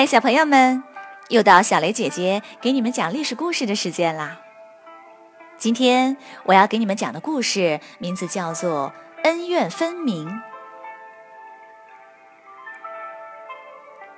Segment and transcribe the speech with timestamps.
[0.00, 0.82] 嗨，小朋友们，
[1.28, 4.40] 又到小雷姐姐给你们讲历史故事的时间啦！
[5.58, 8.94] 今天我要给你们讲的故事名字叫做
[9.24, 10.26] 《恩怨分明》。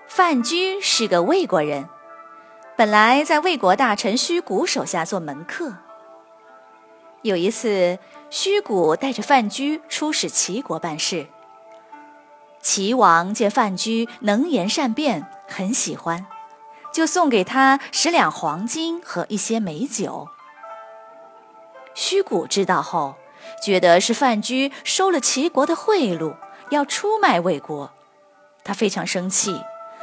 [0.07, 1.89] 范雎是个魏国人，
[2.77, 5.79] 本来在魏国大臣虚谷手下做门客。
[7.23, 7.99] 有一次，
[8.31, 11.27] 虚谷带着范雎出使齐国办事。
[12.61, 16.27] 齐王见范雎能言善辩，很喜欢，
[16.93, 20.29] 就送给他十两黄金和一些美酒。
[21.95, 23.17] 虚谷知道后，
[23.63, 26.37] 觉得是范雎收了齐国的贿赂，
[26.71, 27.93] 要出卖魏国，
[28.65, 29.61] 他非常生气，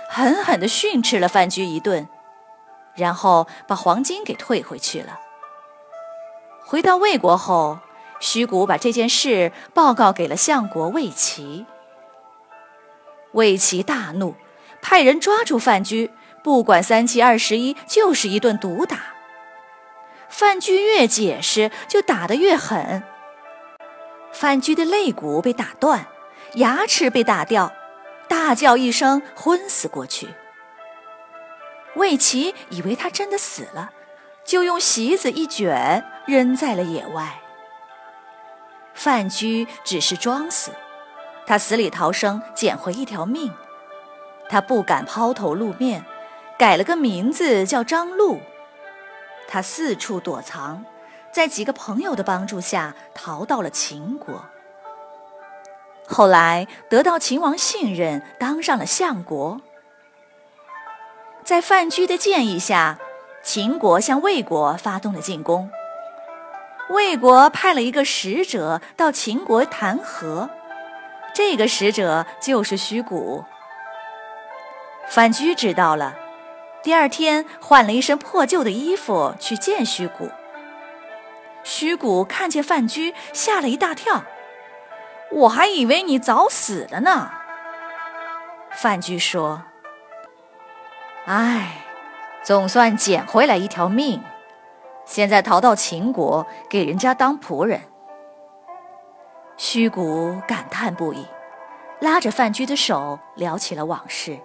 [0.09, 2.08] 狠狠地训斥了范雎一顿，
[2.95, 5.20] 然后把黄金给退回去了。
[6.63, 7.80] 回到魏国后，
[8.20, 11.66] 虚谷把这件事报告给了相国魏齐。
[13.31, 14.36] 魏齐大怒，
[14.81, 16.09] 派人抓住范雎，
[16.44, 18.97] 不管三七二十一，就是一顿毒打。
[20.30, 23.03] 范雎越解释，就打得越狠。
[24.31, 26.08] 范雎的肋骨被打断，
[26.53, 27.73] 牙齿被打掉，
[28.27, 30.30] 大叫一声，昏死过去。
[31.95, 33.89] 魏齐以为他真的死了，
[34.45, 37.41] 就用席子一卷，扔在了野外。
[38.93, 40.71] 范雎只是装死。
[41.47, 43.52] 他死里逃生，捡回一条命。
[44.50, 46.03] 他不敢抛头露面，
[46.58, 48.39] 改了个名字叫张禄。
[49.47, 50.83] 他四处躲藏，
[51.31, 54.44] 在几个朋友的帮助下逃到了秦国。
[56.08, 59.61] 后来得到秦王信任，当上了相国。
[61.44, 62.97] 在范雎的建议下，
[63.44, 65.70] 秦国向魏国发动了进攻。
[66.89, 70.50] 魏国派了一个使者到秦国谈和。
[71.33, 73.45] 这个使者就是虚谷。
[75.09, 76.15] 范雎知道了，
[76.83, 80.30] 第二天换了一身破旧的衣服去见虚谷。
[81.64, 84.23] 虚谷看见范雎，吓了一大跳，
[85.31, 87.31] 我还以为你早死了呢。
[88.71, 89.64] 范雎说
[91.25, 91.86] ：“唉，
[92.43, 94.23] 总算捡回来一条命，
[95.05, 97.81] 现在逃到秦国，给人家当仆人。”
[99.58, 101.25] 虚谷感叹不已，
[101.99, 104.39] 拉着范雎的手聊起了往事，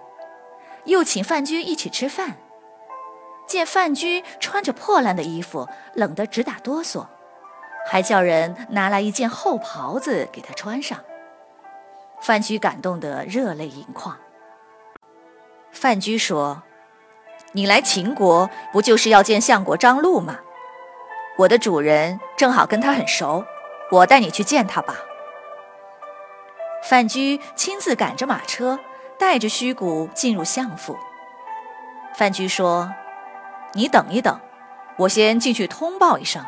[0.85, 2.37] 又请范雎一起吃饭。
[3.47, 7.05] 见范雎穿着破烂的衣服，冷得直打哆嗦，
[7.85, 10.99] 还叫人拿来一件厚袍子给他穿上。
[12.21, 14.17] 范雎感动得热泪盈眶。
[15.71, 16.63] 范雎说
[17.53, 20.39] ：“你来秦国不就是要见相国张禄吗？
[21.37, 23.45] 我的主人正好跟他很熟。”
[23.91, 24.95] 我带你去见他吧。
[26.81, 28.79] 范雎亲自赶着马车，
[29.17, 30.97] 带着虚谷进入相府。
[32.13, 32.93] 范雎说
[33.73, 34.39] ：“你等一等，
[34.97, 36.45] 我先进去通报一声。”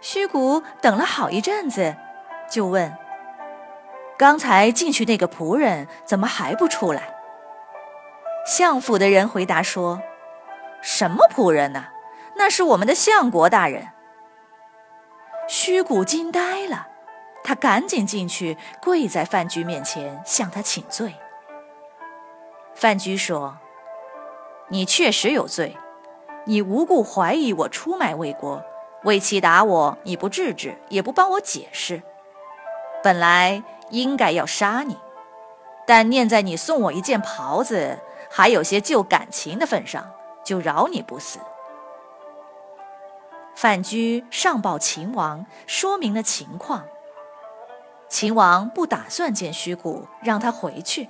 [0.00, 1.96] 虚谷等了好一阵子，
[2.48, 2.96] 就问
[4.16, 7.14] ：“刚才进去那个仆人怎么还不出来？”
[8.46, 10.00] 相府的人回答说
[10.80, 11.86] ：“什么仆人呢？
[12.36, 13.88] 那是我们的相国大人。”
[15.48, 16.86] 虚谷惊呆了，
[17.46, 21.14] 他赶紧进去，跪在范雎面前向他请罪。
[22.74, 23.56] 范雎说
[24.66, 25.76] ：“你确实有罪，
[26.44, 28.64] 你无故怀疑我出卖魏国，
[29.04, 32.02] 魏齐打我，你不制止，也不帮我解释，
[33.00, 34.98] 本来应该要杀你，
[35.86, 40.10] 但念在你送我一件袍子，还有些旧感情的份上，
[40.42, 41.38] 就饶你不死。”
[43.54, 46.84] 范雎上报秦王，说明了情况。
[48.08, 51.08] 秦王不打算见虚谷，让他回去。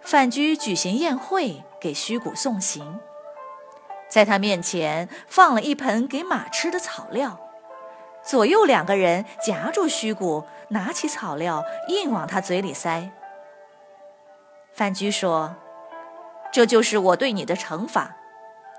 [0.00, 2.98] 范雎举行宴会，给虚谷送行，
[4.08, 7.38] 在他面前放了一盆给马吃的草料，
[8.24, 13.10] 左右两个人夹住虚谷，拿起草料硬往他嘴里塞。
[14.72, 15.54] 范雎说
[16.50, 18.16] ：“这就是我对你的惩罚，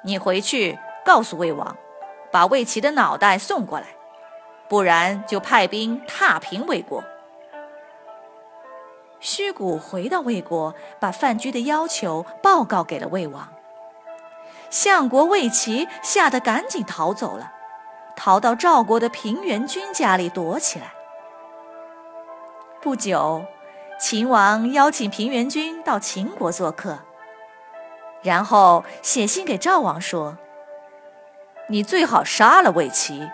[0.03, 1.77] 你回去告诉魏王。”
[2.33, 3.85] 把魏齐的脑袋送过来，
[4.73, 7.03] 不然就派兵踏平魏国。
[9.19, 13.53] 虚谷回到魏国，把范雎的要求报告给了魏王。
[14.71, 17.53] 相国魏齐吓得赶紧逃走了，
[18.15, 20.91] 逃到赵国的平原君家里躲起来。
[22.81, 23.45] 不久，
[23.99, 26.97] 秦王邀请平原君到秦国做客，
[28.23, 30.39] 然后写信给赵王说。
[31.69, 33.29] 你最好杀了魏齐，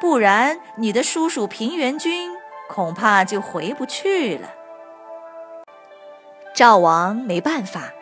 [0.00, 2.30] 不然你的叔叔平原君
[2.68, 4.52] 恐怕就回不去了。
[6.54, 7.92] 赵王没办法，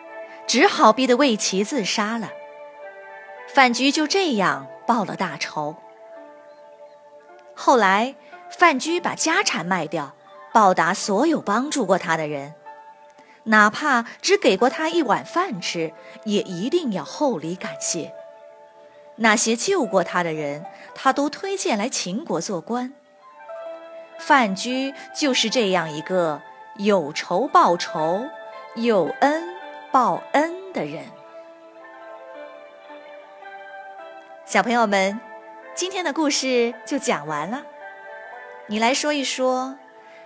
[0.47, 2.31] 只好逼得魏齐自杀了。
[3.47, 5.75] 范雎就这样报了大仇。
[7.53, 8.15] 后来，
[8.49, 10.13] 范雎把家产卖掉，
[10.53, 12.53] 报答所有帮助过他的人，
[13.43, 15.93] 哪怕只给过他一碗饭吃，
[16.25, 18.13] 也一定要厚礼感谢。
[19.17, 22.93] 那些救过他的人，他都推荐来秦国做官。
[24.17, 26.41] 范雎就是这样一个
[26.77, 28.25] 有仇报仇、
[28.75, 29.43] 有恩
[29.91, 31.05] 报恩的人。
[34.45, 35.19] 小朋友们，
[35.73, 37.63] 今天的故事就讲完了。
[38.67, 39.77] 你来说一说，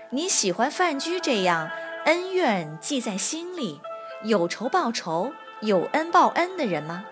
[0.10, 1.70] 你喜欢范雎这样
[2.06, 3.82] 恩怨记在心里、
[4.24, 5.32] 有仇报仇、
[5.62, 7.06] 有恩报恩的人吗？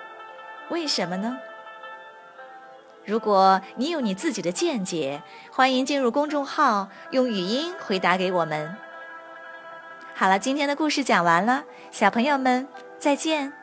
[0.69, 1.39] 为什么呢？
[3.07, 8.75] 如果你有你自己的见解，欢迎进入公众号用语音回答给我们。
[10.13, 12.67] 好了，今天的故事讲完了，小朋友们
[12.99, 13.53] 再见。